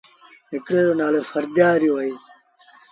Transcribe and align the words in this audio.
هڪڙي 0.51 0.81
رو 0.85 0.93
نآلو 1.01 1.21
سرڌآريو 1.31 1.93
هُݩدو۔ 2.01 2.19